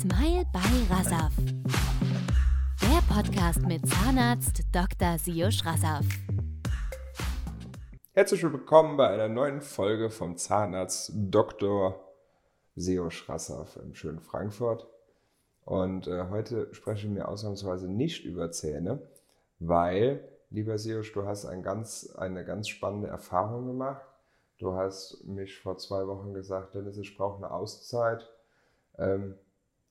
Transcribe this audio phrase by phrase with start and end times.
[0.00, 1.30] Smile bei Rasaf.
[2.80, 5.18] Der Podcast mit Zahnarzt Dr.
[5.18, 6.06] Siusch Rasaf.
[8.12, 12.00] Herzlich willkommen bei einer neuen Folge vom Zahnarzt Dr.
[12.76, 14.86] Seo Schrassaff im schönen Frankfurt.
[15.66, 19.02] Und äh, heute sprechen wir ausnahmsweise nicht über Zähne,
[19.58, 24.06] weil, lieber Seosch, du hast ein ganz, eine ganz spannende Erfahrung gemacht.
[24.56, 28.26] Du hast mich vor zwei Wochen gesagt, Dennis, ich brauche eine Auszeit.
[28.96, 29.34] Ähm,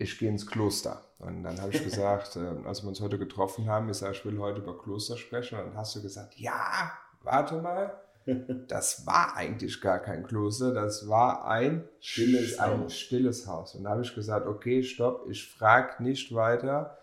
[0.00, 1.02] ich gehe ins Kloster.
[1.18, 4.24] Und dann habe ich gesagt, äh, als wir uns heute getroffen haben, ich sage, ich
[4.24, 5.58] will heute über Kloster sprechen.
[5.58, 7.94] Und dann hast du gesagt, ja, warte mal,
[8.68, 12.94] das war eigentlich gar kein Kloster, das war ein Stilles ein Haus.
[12.96, 13.74] stilles Haus.
[13.74, 16.98] Und da habe ich gesagt, okay, stopp, ich frage nicht weiter,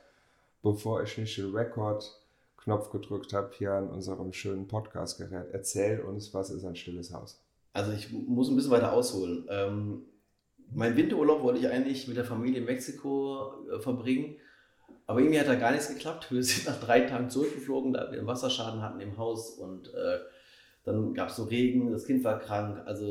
[0.64, 5.48] bevor ich nicht den Record-Knopf gedrückt habe hier an unserem schönen Podcast-Gerät.
[5.52, 7.42] Erzähl uns, was ist ein stilles Haus?
[7.74, 9.46] Also ich muss ein bisschen weiter ausholen.
[9.50, 10.02] Ähm,
[10.74, 14.36] mein Winterurlaub wollte ich eigentlich mit der Familie in Mexiko äh, verbringen.
[15.06, 16.32] Aber irgendwie hat da gar nichts geklappt.
[16.32, 20.20] Wir sind nach drei Tagen zurückgeflogen, da wir einen Wasserschaden hatten im Haus und äh,
[20.84, 22.82] dann gab es so Regen, das Kind war krank.
[22.86, 23.06] Also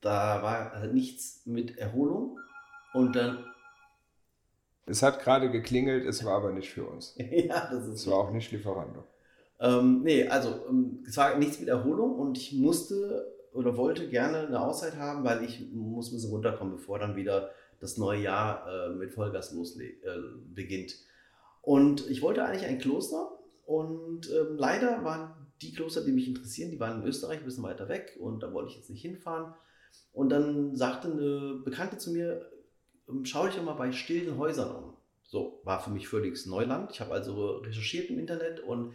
[0.00, 2.38] da war halt nichts mit Erholung.
[2.92, 3.44] Und dann,
[4.86, 7.14] Es hat gerade geklingelt, es war aber nicht für uns.
[7.30, 9.04] ja, das ist Es war auch nicht Lieferando.
[9.60, 14.46] Ähm, nee, also ähm, es war nichts mit Erholung und ich musste oder wollte gerne
[14.46, 18.66] eine Auszeit haben, weil ich muss ein bisschen runterkommen, bevor dann wieder das neue Jahr
[18.66, 19.92] äh, mit Vollgas äh,
[20.54, 20.96] beginnt.
[21.62, 26.70] Und ich wollte eigentlich ein Kloster und ähm, leider waren die Kloster, die mich interessieren,
[26.70, 29.54] die waren in Österreich ein bisschen weiter weg und da wollte ich jetzt nicht hinfahren.
[30.12, 32.50] Und dann sagte eine Bekannte zu mir,
[33.08, 34.94] ähm, schau dich doch mal bei stillen Häusern um.
[35.24, 36.90] So, war für mich völlig Neuland.
[36.92, 38.94] Ich habe also recherchiert im Internet und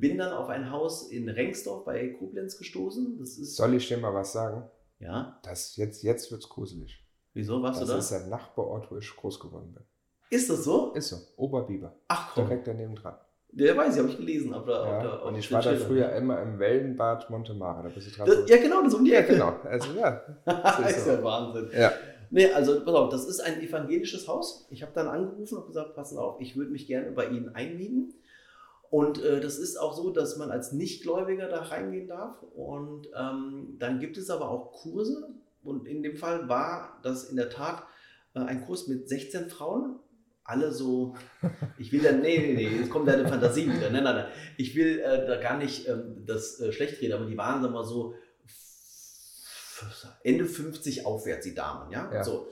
[0.00, 3.18] bin dann auf ein Haus in Rengsdorf bei Koblenz gestoßen.
[3.18, 3.56] Das ist.
[3.56, 4.64] Soll ich dir mal was sagen?
[4.98, 5.38] Ja.
[5.42, 7.04] Das jetzt, jetzt wird es gruselig.
[7.34, 7.98] Wieso warst Das du da?
[7.98, 9.82] ist der Nachbarort, wo ich groß geworden bin.
[10.30, 10.92] Ist das so?
[10.92, 11.94] Ist so, Oberbiber.
[12.08, 12.46] Ach komm.
[12.46, 13.16] Direkt daneben dran.
[13.54, 14.54] Der weiß ich, habe ich gelesen.
[14.54, 17.82] Auf der, auf der, Ja, auf und ich war da früher immer im Wellenbad Montemare.
[17.82, 18.26] Da bist du dran.
[18.26, 19.34] Das, ja, genau, das ist um die ja, Ecke.
[19.34, 19.56] genau.
[19.64, 20.22] Also, ja.
[20.46, 21.10] das ist so.
[21.10, 21.68] ja Wahnsinn.
[21.78, 21.92] ja.
[22.30, 24.66] Nee, also pass auf, das ist ein evangelisches Haus.
[24.70, 28.14] Ich habe dann angerufen und gesagt, passen auf, ich würde mich gerne bei Ihnen einmieten.
[28.92, 32.42] Und äh, das ist auch so, dass man als Nichtgläubiger da reingehen darf.
[32.54, 35.30] Und ähm, dann gibt es aber auch Kurse.
[35.64, 37.84] Und in dem Fall war das in der Tat
[38.34, 39.98] äh, ein Kurs mit 16 Frauen.
[40.44, 41.14] Alle so,
[41.78, 43.88] ich will da, nee, nee, nee, jetzt kommt deine Fantasie wieder.
[43.88, 44.26] Nein, nein, nein.
[44.58, 47.72] Ich will äh, da gar nicht ähm, das äh, schlecht reden, aber die waren, sagen
[47.72, 48.14] wir mal so,
[50.22, 52.12] Ende 50 aufwärts, die Damen, ja.
[52.12, 52.22] Ja.
[52.22, 52.46] So.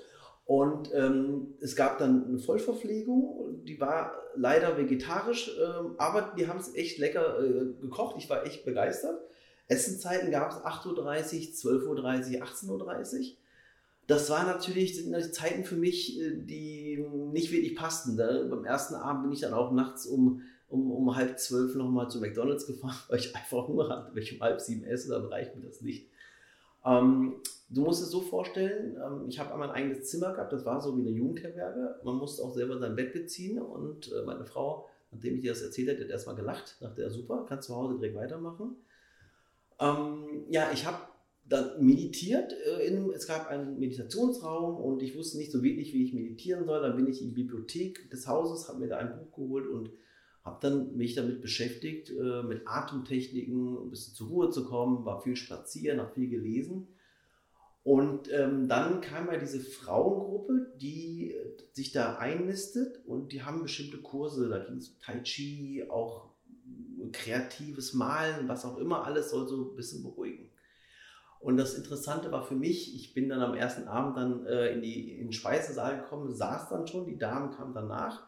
[0.50, 6.59] Und ähm, es gab dann eine Vollverpflegung, die war leider vegetarisch, ähm, aber die haben
[6.59, 8.16] es echt lecker äh, gekocht.
[8.19, 9.16] Ich war echt begeistert.
[9.69, 13.27] Essenzeiten gab es 8.30 Uhr, 12.30 Uhr, 18.30 Uhr.
[14.09, 16.99] Das war natürlich sind natürlich Zeiten für mich, äh, die
[17.32, 18.17] nicht wirklich passten.
[18.17, 22.11] Da, beim ersten Abend bin ich dann auch nachts um, um, um halb zwölf nochmal
[22.11, 24.11] zu McDonalds gefahren, weil ich einfach Hunger hatte.
[24.15, 26.09] Wenn ich um halb sieben esse, dann reicht mir das nicht.
[26.84, 27.37] Ähm,
[27.70, 30.81] du musst es so vorstellen, ähm, ich habe einmal ein eigenes Zimmer gehabt, das war
[30.81, 32.00] so wie eine Jugendherberge.
[32.04, 35.62] Man musste auch selber sein Bett beziehen und äh, meine Frau, nachdem ich dir das
[35.62, 38.76] erzählt hatte, hat erstmal gelacht, dachte er, super, kannst zu Hause direkt weitermachen.
[39.78, 40.98] Ähm, ja, ich habe
[41.48, 42.53] dann meditiert.
[42.53, 46.64] Äh, in, es gab einen Meditationsraum und ich wusste nicht so wirklich, wie ich meditieren
[46.64, 46.82] soll.
[46.82, 49.91] Dann bin ich in die Bibliothek des Hauses, habe mir da ein Buch geholt und
[50.44, 55.20] habe dann mich damit beschäftigt, äh, mit Atemtechniken, ein bisschen zur Ruhe zu kommen, war
[55.20, 56.88] viel spazieren, habe viel gelesen.
[57.82, 63.62] Und ähm, dann kam ja diese Frauengruppe, die äh, sich da einnistet und die haben
[63.62, 66.30] bestimmte Kurse, da ging es um Tai Chi, auch
[67.12, 70.50] kreatives Malen, was auch immer, alles soll so ein bisschen beruhigen.
[71.40, 74.82] Und das Interessante war für mich, ich bin dann am ersten Abend dann äh, in,
[74.82, 78.26] die, in den Speisesaal gekommen, saß dann schon, die Damen kamen danach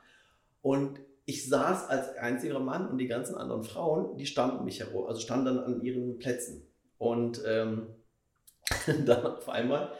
[0.62, 5.06] und ich saß als einziger Mann und die ganzen anderen Frauen, die standen mich herum,
[5.06, 6.66] also standen dann an ihren Plätzen.
[6.98, 7.88] Und ähm,
[9.06, 9.92] dann auf einmal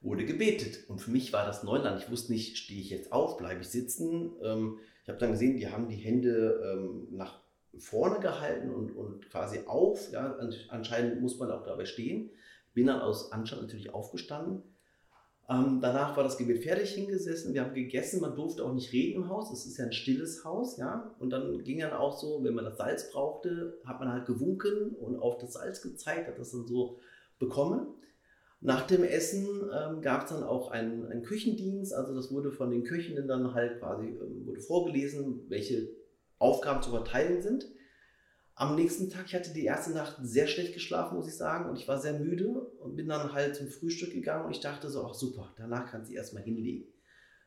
[0.00, 0.88] wurde gebetet.
[0.88, 2.02] Und für mich war das Neuland.
[2.02, 4.32] Ich wusste nicht, stehe ich jetzt auf, bleibe ich sitzen.
[4.42, 7.40] Ähm, ich habe dann gesehen, die haben die Hände ähm, nach
[7.78, 10.10] vorne gehalten und, und quasi auf.
[10.12, 12.30] Ja, an- anscheinend muss man auch dabei stehen.
[12.74, 14.62] Bin dann aus Anstand natürlich aufgestanden.
[15.48, 17.54] Ähm, danach war das Gebet fertig hingesessen.
[17.54, 18.20] Wir haben gegessen.
[18.20, 19.52] Man durfte auch nicht reden im Haus.
[19.52, 21.14] Es ist ja ein stilles Haus, ja.
[21.20, 24.90] Und dann ging dann auch so, wenn man das Salz brauchte, hat man halt gewunken
[24.90, 26.98] und auf das Salz gezeigt, hat das dann so
[27.38, 27.86] bekommen.
[28.66, 32.68] Nach dem Essen ähm, gab es dann auch einen, einen Küchendienst, also das wurde von
[32.68, 35.88] den Köchinnen dann halt quasi ähm, wurde vorgelesen, welche
[36.40, 37.64] Aufgaben zu verteilen sind.
[38.56, 41.78] Am nächsten Tag, ich hatte die erste Nacht sehr schlecht geschlafen, muss ich sagen, und
[41.78, 42.48] ich war sehr müde
[42.80, 46.10] und bin dann halt zum Frühstück gegangen und ich dachte so, ach super, danach kannst
[46.10, 46.88] du erstmal hinlegen.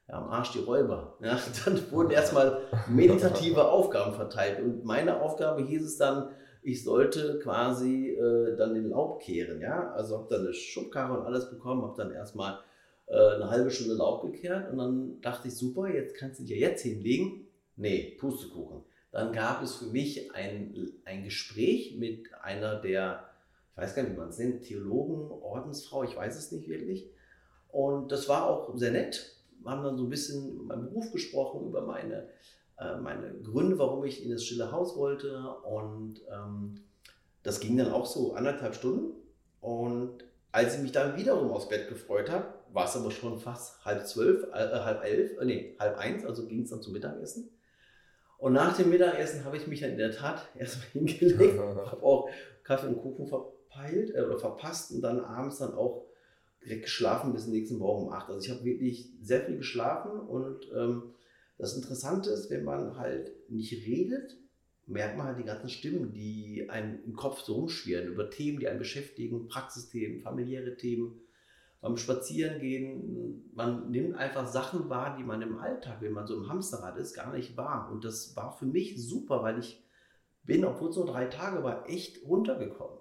[0.08, 1.18] ja, am Arsch die Räuber.
[1.22, 4.62] Ja, dann wurden erstmal meditative Aufgaben verteilt.
[4.62, 6.30] Und meine Aufgabe hieß es dann,
[6.62, 9.62] ich sollte quasi äh, dann den Laub kehren.
[9.62, 9.92] Ja?
[9.94, 12.60] Also habe dann eine Schubkarre und alles bekommen, habe dann erstmal
[13.08, 16.60] äh, eine halbe Stunde Laub gekehrt und dann dachte ich, super, jetzt kannst du dich
[16.60, 17.48] ja jetzt hinlegen.
[17.76, 18.84] Nee, Pustekuchen.
[19.12, 23.30] Dann gab es für mich ein, ein Gespräch mit einer der,
[23.72, 27.10] ich weiß gar nicht, wie man es nennt, Theologen, Ordensfrau, ich weiß es nicht wirklich.
[27.70, 29.36] Und das war auch sehr nett.
[29.62, 32.28] Wir haben dann so ein bisschen über meinen Beruf gesprochen, über meine,
[33.02, 35.38] meine Gründe, warum ich in das Stille Haus wollte.
[35.64, 36.76] Und ähm,
[37.44, 39.16] das ging dann auch so anderthalb Stunden.
[39.62, 43.84] Und als ich mich dann wiederum aufs Bett gefreut habe, war es aber schon fast
[43.86, 47.50] halb zwölf, äh, halb elf, äh, nee, halb eins, also ging es dann zum Mittagessen.
[48.38, 52.30] Und nach dem Mittagessen habe ich mich dann in der Tat erstmal hingelegt, habe auch
[52.64, 56.06] Kaffee und Kuchen verpeilt äh, oder verpasst und dann abends dann auch
[56.64, 58.30] direkt geschlafen bis nächsten Morgen um 8.
[58.30, 61.14] Also ich habe wirklich sehr viel geschlafen und ähm,
[61.60, 64.38] das Interessante ist, wenn man halt nicht redet,
[64.88, 68.68] merkt man halt die ganzen Stimmen, die einem im Kopf so rumschwirren, über Themen, die
[68.68, 71.22] einen beschäftigen, Praxisthemen, familiäre Themen.
[71.82, 76.50] Beim Spazierengehen, man nimmt einfach Sachen wahr, die man im Alltag, wenn man so im
[76.50, 77.90] Hamsterrad ist, gar nicht wahr.
[77.92, 79.84] Und das war für mich super, weil ich
[80.44, 83.00] bin, obwohl es nur drei Tage war, echt runtergekommen.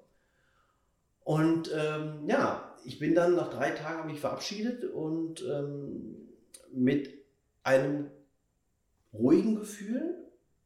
[1.23, 6.29] Und ähm, ja, ich bin dann nach drei Tagen mich verabschiedet und ähm,
[6.73, 7.11] mit
[7.63, 8.11] einem
[9.13, 10.15] ruhigen Gefühl.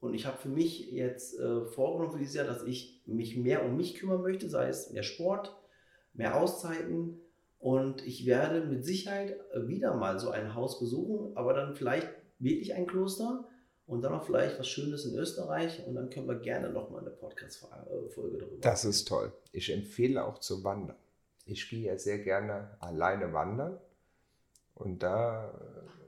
[0.00, 3.64] Und ich habe für mich jetzt äh, vorgenommen für dieses Jahr, dass ich mich mehr
[3.64, 5.56] um mich kümmern möchte, sei es mehr Sport,
[6.12, 7.20] mehr Auszeiten.
[7.58, 12.08] Und ich werde mit Sicherheit wieder mal so ein Haus besuchen, aber dann vielleicht
[12.40, 13.48] wirklich ein Kloster
[13.86, 15.86] und dann noch vielleicht was Schönes in Österreich.
[15.86, 19.32] Und dann können wir gerne nochmal eine Podcast-Folge darüber Das ist toll.
[19.52, 20.96] Ich empfehle auch zu wandern.
[21.44, 23.78] Ich gehe ja sehr gerne alleine wandern
[24.74, 26.01] und da äh,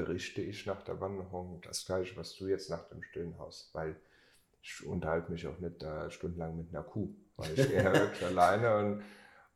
[0.00, 3.96] berichte ich nach der Wanderung das gleiche, was du jetzt nach dem stillen Haus, weil
[4.62, 8.24] ich unterhalte mich auch nicht da stundenlang mit einer Kuh, weil ich gehe ja wirklich
[8.24, 9.02] alleine und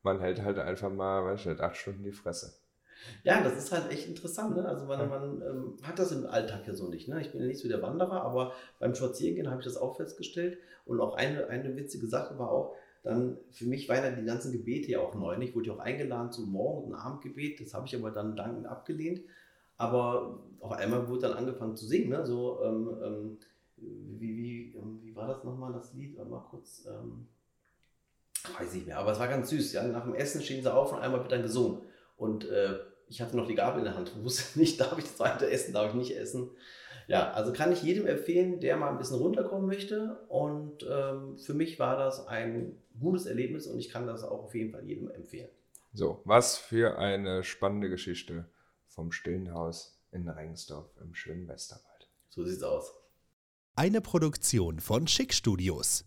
[0.03, 2.55] man hält halt einfach mal, weiß ich nicht, acht Stunden die Fresse.
[3.23, 4.57] Ja, das ist halt echt interessant.
[4.57, 4.67] Ne?
[4.67, 7.09] Also man, man ähm, hat das im Alltag ja so nicht.
[7.09, 7.21] Ne?
[7.21, 10.59] Ich bin ja nicht so der Wanderer, aber beim Spazierengehen habe ich das auch festgestellt.
[10.87, 14.53] Und auch eine, eine witzige Sache war auch, dann für mich waren ja die ganzen
[14.53, 15.37] Gebete ja auch neu.
[15.39, 17.61] Ich wurde ja auch eingeladen zum Morgen- und Abendgebet.
[17.61, 19.21] Das habe ich aber dann dankend abgelehnt.
[19.77, 22.11] Aber auf einmal wurde dann angefangen zu singen.
[22.11, 22.25] Ne?
[22.25, 23.39] So, ähm, ähm,
[23.77, 26.17] wie, wie, ähm, wie war das nochmal, das Lied?
[26.17, 27.27] Mal kurz, ähm,
[28.59, 28.99] weiß ich nicht mehr.
[28.99, 29.73] Aber es war ganz süß.
[29.73, 29.83] Ja?
[29.87, 31.83] Nach dem Essen stehen sie auf und einmal wird dann gesungen.
[32.17, 32.79] Und äh,
[33.09, 34.13] ich hatte noch die Gabel in der Hand.
[34.17, 36.51] Ich wusste nicht, darf ich das zweite essen, darf ich nicht essen.
[37.07, 40.21] Ja, also kann ich jedem empfehlen, der mal ein bisschen runterkommen möchte.
[40.29, 44.55] Und ähm, für mich war das ein gutes Erlebnis und ich kann das auch auf
[44.55, 45.49] jeden Fall jedem empfehlen.
[45.93, 48.47] So, was für eine spannende Geschichte
[48.95, 52.09] vom Stillen Haus in Rengsdorf im schönen Westerwald.
[52.29, 52.93] So sieht's aus.
[53.75, 56.05] Eine Produktion von Schick Studios.